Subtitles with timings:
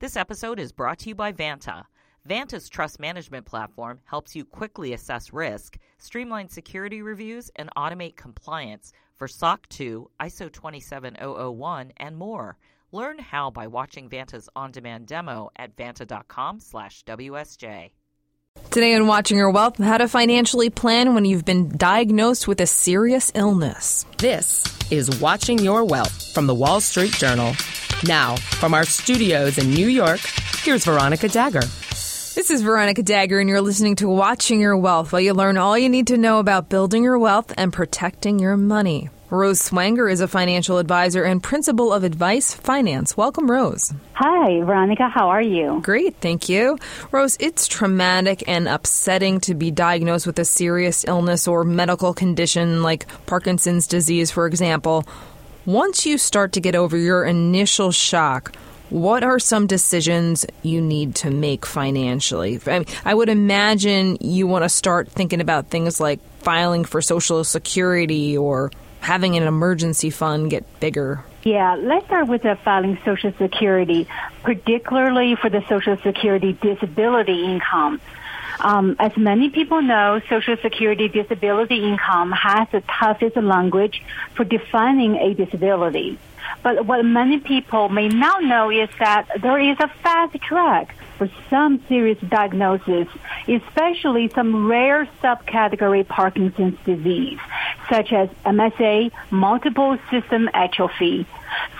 [0.00, 1.82] This episode is brought to you by Vanta.
[2.24, 8.92] Vanta's trust management platform helps you quickly assess risk, streamline security reviews, and automate compliance
[9.16, 12.56] for SOC 2, ISO 27001, and more.
[12.92, 17.90] Learn how by watching Vanta's on-demand demo at vanta.com/wsj.
[18.70, 22.68] Today on Watching Your Wealth, how to financially plan when you've been diagnosed with a
[22.68, 24.06] serious illness.
[24.18, 27.56] This is Watching Your Wealth from the Wall Street Journal.
[28.06, 30.20] Now, from our studios in New York,
[30.62, 31.64] here's Veronica Dagher.
[32.34, 35.76] This is Veronica Dagher, and you're listening to Watching Your Wealth, while you learn all
[35.76, 39.10] you need to know about building your wealth and protecting your money.
[39.30, 43.14] Rose Swanger is a financial advisor and principal of Advise Finance.
[43.16, 43.92] Welcome, Rose.
[44.14, 45.08] Hi, Veronica.
[45.08, 45.80] How are you?
[45.82, 46.78] Great, thank you.
[47.10, 52.82] Rose, it's traumatic and upsetting to be diagnosed with a serious illness or medical condition
[52.82, 55.04] like Parkinson's disease, for example.
[55.68, 58.56] Once you start to get over your initial shock,
[58.88, 62.58] what are some decisions you need to make financially?
[62.66, 67.02] I, mean, I would imagine you want to start thinking about things like filing for
[67.02, 68.70] Social Security or
[69.00, 71.22] having an emergency fund get bigger.
[71.42, 74.08] Yeah, let's start with filing Social Security,
[74.44, 78.00] particularly for the Social Security disability income.
[78.60, 84.02] Um, as many people know, Social Security disability income has the toughest language
[84.34, 86.18] for defining a disability.
[86.62, 91.28] But what many people may not know is that there is a fast track for
[91.50, 93.06] some serious diagnoses,
[93.46, 97.38] especially some rare subcategory Parkinson's disease,
[97.90, 101.26] such as MSA, multiple system atrophy.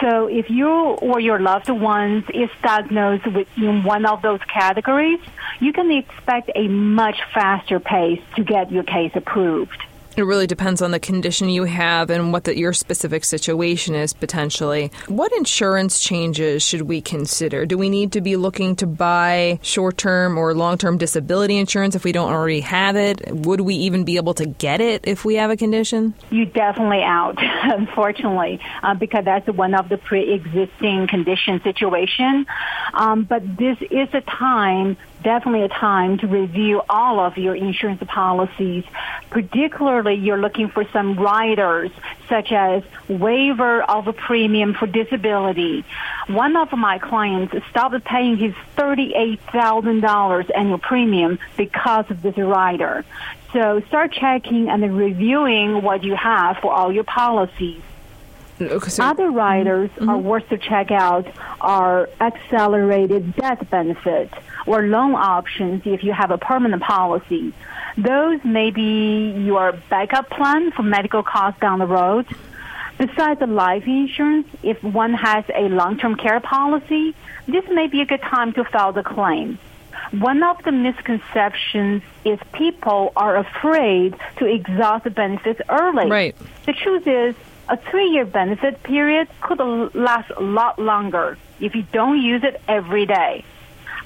[0.00, 5.20] So if you or your loved ones is diagnosed with in one of those categories,
[5.60, 9.82] you can expect a much faster pace to get your case approved.
[10.16, 14.12] It really depends on the condition you have and what the, your specific situation is
[14.12, 14.92] potentially.
[15.08, 17.66] What insurance changes should we consider?
[17.66, 21.96] Do we need to be looking to buy short term or long term disability insurance
[21.96, 23.22] if we don't already have it?
[23.28, 26.14] Would we even be able to get it if we have a condition?
[26.30, 32.46] You definitely out, unfortunately, uh, because that's one of the pre existing condition situation.
[32.92, 38.02] Um, but this is a time definitely a time to review all of your insurance
[38.06, 38.84] policies.
[39.30, 41.90] Particularly, you're looking for some riders,
[42.28, 45.84] such as waiver of a premium for disability.
[46.28, 53.04] One of my clients stopped paying his $38,000 annual premium because of this rider.
[53.52, 57.82] So start checking and reviewing what you have for all your policies.
[58.58, 60.08] So, Other riders mm-hmm.
[60.08, 61.26] are worth to check out
[61.60, 64.32] are accelerated death benefit
[64.66, 67.52] or loan options if you have a permanent policy.
[67.96, 72.26] Those may be your backup plan for medical costs down the road.
[72.96, 77.14] Besides the life insurance, if one has a long-term care policy,
[77.46, 79.58] this may be a good time to file the claim.
[80.12, 86.08] One of the misconceptions is people are afraid to exhaust the benefits early.
[86.08, 86.36] Right.
[86.66, 87.34] The truth is,
[87.68, 89.58] a three-year benefit period could
[89.94, 93.44] last a lot longer if you don't use it every day.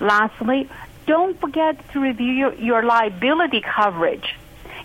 [0.00, 0.68] Lastly,
[1.06, 4.36] don't forget to review your, your liability coverage.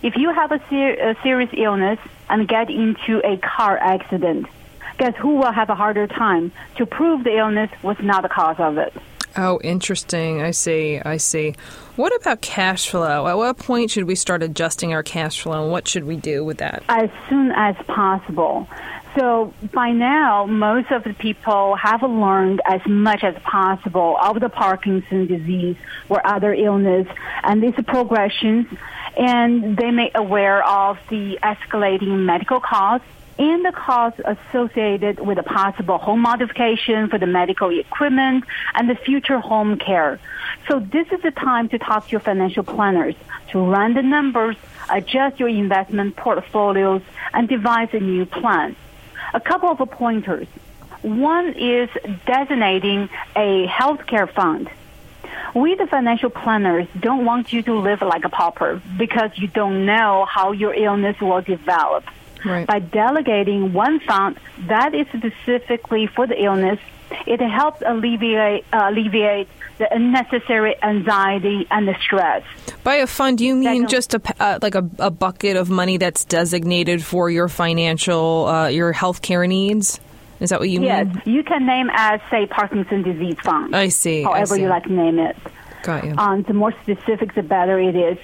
[0.02, 1.98] If you have a, ser- a serious illness
[2.28, 4.46] and get into a car accident,
[4.98, 8.56] guess who will have a harder time to prove the illness was not the cause
[8.58, 8.92] of it?
[9.36, 10.42] Oh, interesting.
[10.42, 11.00] I see.
[11.04, 11.54] I see.
[11.96, 13.26] What about cash flow?
[13.26, 16.44] At what point should we start adjusting our cash flow, and what should we do
[16.44, 16.82] with that?
[16.88, 18.68] As soon as possible.
[19.18, 24.48] So by now, most of the people have learned as much as possible of the
[24.48, 25.76] Parkinson's disease
[26.08, 27.06] or other illness
[27.44, 28.66] and these progressions,
[29.16, 33.06] and they may aware of the escalating medical costs
[33.38, 38.94] and the costs associated with a possible home modification for the medical equipment and the
[38.94, 40.20] future home care.
[40.68, 43.14] So this is the time to talk to your financial planners
[43.50, 44.56] to run the numbers,
[44.90, 47.02] adjust your investment portfolios,
[47.32, 48.76] and devise a new plan.
[49.32, 50.46] A couple of pointers.
[51.02, 51.90] One is
[52.26, 54.70] designating a healthcare fund.
[55.54, 59.86] We, the financial planners, don't want you to live like a pauper because you don't
[59.86, 62.04] know how your illness will develop.
[62.44, 62.66] Right.
[62.66, 66.78] By delegating one fund that is specifically for the illness,
[67.26, 69.48] it helps alleviate, uh, alleviate
[69.78, 72.42] the unnecessary anxiety and the stress.
[72.82, 76.24] By a fund, you mean just a uh, like a, a, bucket of money that's
[76.24, 80.00] designated for your financial, uh, your health care needs?
[80.40, 81.14] Is that what you yes, mean?
[81.16, 83.74] Yes, you can name as say Parkinson's disease fund.
[83.74, 84.22] I see.
[84.22, 84.62] However I see.
[84.62, 85.36] you like to name it.
[85.84, 86.14] Got you.
[86.16, 88.18] Um, the more specific, the better it is.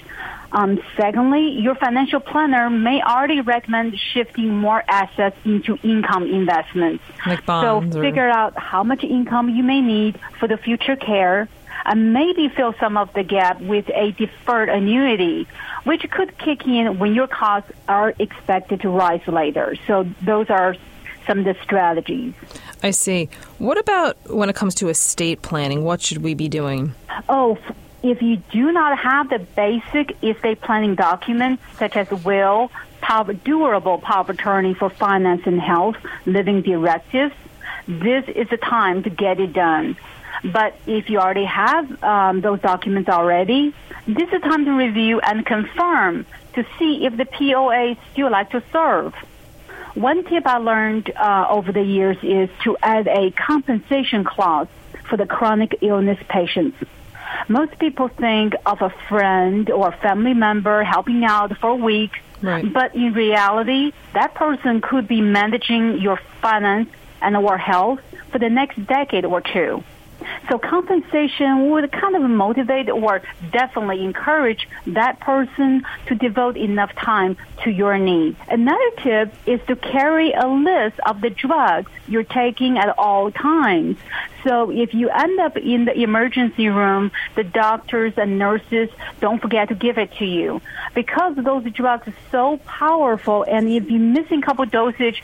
[0.52, 7.04] Um, secondly, your financial planner may already recommend shifting more assets into income investments.
[7.26, 10.96] Like bonds so or- figure out how much income you may need for the future
[10.96, 11.48] care
[11.84, 15.46] and maybe fill some of the gap with a deferred annuity,
[15.84, 19.76] which could kick in when your costs are expected to rise later.
[19.86, 20.76] So those are
[21.26, 22.34] some of the strategies.
[22.82, 23.28] I see.
[23.58, 25.84] What about when it comes to estate planning?
[25.84, 26.94] What should we be doing?
[27.28, 27.58] Oh,
[28.02, 32.70] if you do not have the basic estate planning documents such as will,
[33.00, 35.96] power, durable power of attorney for finance and health,
[36.26, 37.34] living directives,
[37.86, 39.96] this is the time to get it done.
[40.44, 43.74] But if you already have um, those documents already,
[44.06, 46.24] this is time to review and confirm
[46.54, 49.14] to see if the POA still like to serve.
[49.94, 54.68] One tip I learned uh, over the years is to add a compensation clause
[55.08, 56.78] for the chronic illness patients.
[57.48, 62.12] Most people think of a friend or family member helping out for a week,
[62.42, 62.70] Right.
[62.72, 66.88] but in reality, that person could be managing your finance
[67.20, 68.00] and or health
[68.30, 69.82] for the next decade or two.
[70.48, 73.22] So compensation would kind of motivate or
[73.52, 78.36] definitely encourage that person to devote enough time to your needs.
[78.48, 83.96] Another tip is to carry a list of the drugs you're taking at all times.
[84.44, 88.88] So if you end up in the emergency room, the doctors and nurses
[89.20, 90.60] don't forget to give it to you.
[90.94, 95.22] Because those drugs are so powerful and if you're missing a couple dosage,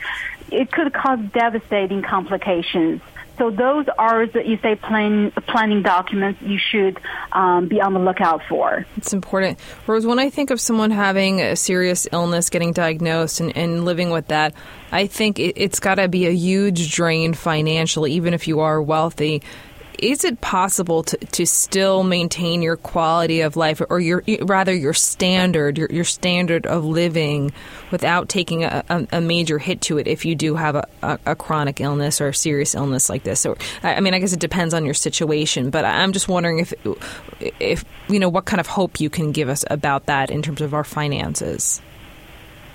[0.51, 3.01] it could cause devastating complications.
[3.39, 6.99] So those are the estate plan, planning documents you should
[7.33, 8.87] um, be on the lookout for.
[8.97, 9.59] It's important.
[9.87, 14.11] Rose, when I think of someone having a serious illness, getting diagnosed, and, and living
[14.11, 14.55] with that,
[14.91, 18.81] I think it, it's got to be a huge drain financially, even if you are
[18.81, 19.43] wealthy.
[19.99, 24.93] Is it possible to, to still maintain your quality of life, or your rather your
[24.93, 27.53] standard, your, your standard of living,
[27.91, 30.07] without taking a, a, a major hit to it?
[30.07, 33.47] If you do have a, a, a chronic illness or a serious illness like this,
[33.47, 35.71] I I mean, I guess it depends on your situation.
[35.71, 36.75] But I'm just wondering if,
[37.61, 40.61] if you know, what kind of hope you can give us about that in terms
[40.61, 41.81] of our finances.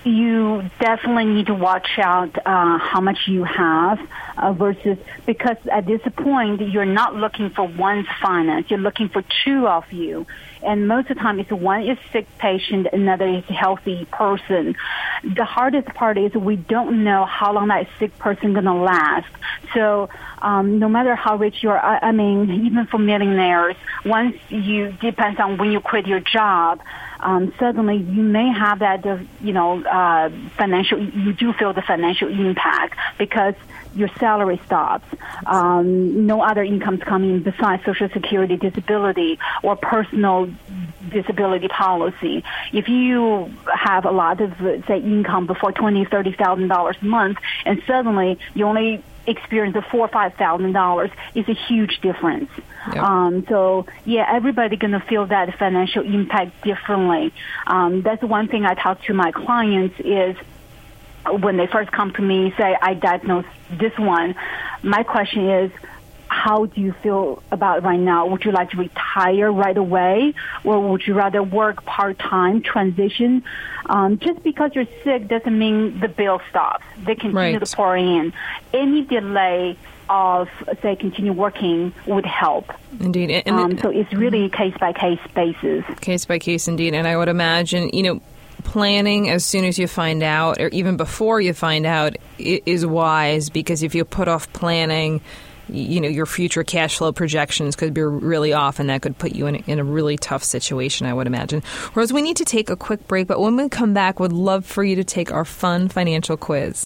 [0.04, 4.00] You definitely need to watch out uh, how much you have
[4.36, 8.70] uh, versus because at this point you're not looking for one's finance.
[8.70, 10.26] You're looking for two of you.
[10.64, 14.76] And most of the time it's one is sick patient another is healthy person.
[15.24, 19.26] The hardest part is we don't know how long that sick person going to last.
[19.74, 20.08] So
[20.40, 24.92] um, no matter how rich you are I, I mean even for millionaires once you
[25.00, 26.80] depends on when you quit your job
[27.22, 31.82] um, suddenly you may have that, uh, you know, uh, financial, you do feel the
[31.82, 33.54] financial impact because
[33.94, 35.04] your salary stops.
[35.46, 40.50] Um, no other incomes coming besides Social Security, disability, or personal
[41.10, 42.42] disability policy.
[42.72, 47.04] If you have a lot of, uh, say, income before twenty, thirty thousand dollars a
[47.04, 52.00] month, and suddenly you only experience of four or five thousand dollars, is a huge
[52.00, 52.50] difference.
[52.88, 53.02] Yep.
[53.02, 57.32] Um, so yeah, everybody gonna feel that financial impact differently.
[57.66, 60.36] Um, that's one thing I talk to my clients is
[61.30, 64.34] when they first come to me, say I diagnose this one.
[64.82, 65.70] My question is,
[66.32, 68.26] how do you feel about it right now?
[68.26, 70.34] Would you like to retire right away,
[70.64, 73.44] or would you rather work part time, transition?
[73.86, 76.84] Um, just because you're sick doesn't mean the bill stops.
[77.04, 77.64] They continue Right.
[77.66, 78.32] to pour in.
[78.72, 79.76] Any delay
[80.08, 80.48] of
[80.82, 82.72] say continue working would help.
[83.00, 85.84] Indeed, and, and Um, so it's really case by case basis.
[86.00, 88.20] case by case indeed and i would imagine you know
[88.64, 93.48] planning as soon as you find out or even before you find out is wise
[93.48, 95.20] because if you put off planning
[95.68, 99.32] you know your future cash flow projections could be really off and that could put
[99.32, 101.62] you in a, in a really tough situation i would imagine
[101.94, 104.66] rose we need to take a quick break but when we come back would love
[104.66, 106.84] for you to take our fun financial quiz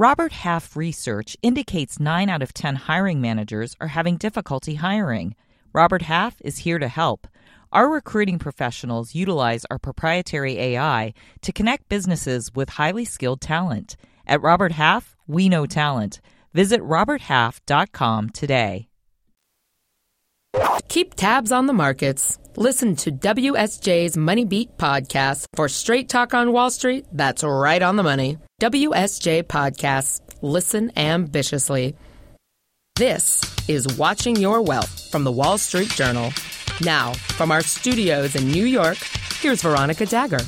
[0.00, 5.34] Robert Half research indicates 9 out of 10 hiring managers are having difficulty hiring.
[5.72, 7.26] Robert Half is here to help.
[7.72, 13.96] Our recruiting professionals utilize our proprietary AI to connect businesses with highly skilled talent.
[14.24, 16.20] At Robert Half, we know talent.
[16.54, 18.88] Visit roberthalf.com today.
[20.88, 22.38] Keep tabs on the markets.
[22.56, 27.96] Listen to WSJ's Money Beat podcast for straight talk on Wall Street that's right on
[27.96, 28.38] the money.
[28.60, 30.20] WSJ Podcasts.
[30.40, 31.94] Listen ambitiously.
[32.96, 36.32] This is Watching Your Wealth from the Wall Street Journal.
[36.80, 38.98] Now, from our studios in New York,
[39.40, 40.42] here's Veronica Dagher.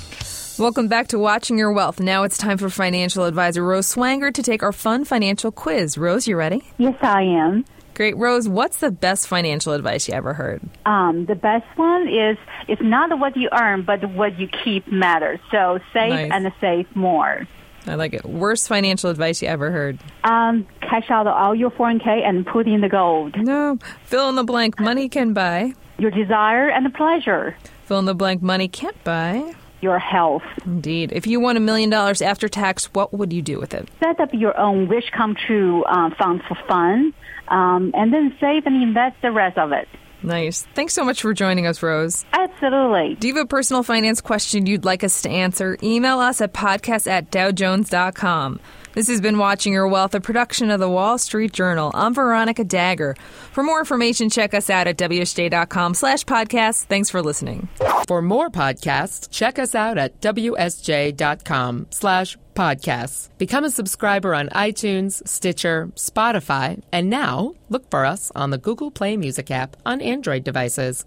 [0.60, 2.00] Welcome back to Watching Your Wealth.
[2.00, 5.96] Now it's time for financial advisor Rose Swanger to take our fun financial quiz.
[5.96, 6.70] Rose, you ready?
[6.76, 7.64] Yes, I am.
[7.94, 8.14] Great.
[8.18, 10.60] Rose, what's the best financial advice you ever heard?
[10.84, 12.36] Um, the best one is
[12.68, 15.40] it's not what you earn, but what you keep matters.
[15.50, 16.30] So save Nice.
[16.30, 17.46] and save more.
[17.86, 18.26] I like it.
[18.26, 19.98] Worst financial advice you ever heard?
[20.24, 23.34] Um, cash out all your 401k and put in the gold.
[23.38, 23.78] No.
[24.04, 24.78] Fill in the blank.
[24.78, 25.72] Money can buy.
[25.96, 27.56] Your desire and the pleasure.
[27.86, 28.42] Fill in the blank.
[28.42, 29.54] Money can't buy.
[29.80, 30.42] Your health.
[30.66, 31.12] Indeed.
[31.12, 33.88] If you won a million dollars after tax, what would you do with it?
[33.98, 37.14] Set up your own wish come true uh, fund for fun,
[37.48, 39.88] um, and then save and invest the rest of it.
[40.22, 40.66] Nice.
[40.74, 42.24] Thanks so much for joining us, Rose.
[42.32, 43.14] Absolutely.
[43.14, 45.78] Do you have a personal finance question you'd like us to answer?
[45.82, 48.60] Email us at podcast at dowjones.com.
[48.92, 51.92] This has been Watching Your Wealth, a production of the Wall Street Journal.
[51.94, 53.16] I'm Veronica Dagher.
[53.52, 56.86] For more information, check us out at wsj.com slash podcast.
[56.86, 57.68] Thanks for listening.
[58.08, 63.28] For more podcasts, check us out at wsj.com slash podcasts.
[63.38, 68.90] Become a subscriber on iTunes, Stitcher, Spotify, and now look for us on the Google
[68.90, 71.04] Play Music app on Android devices.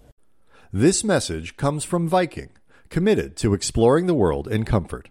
[0.72, 2.48] This message comes from Viking,
[2.88, 5.10] committed to exploring the world in comfort.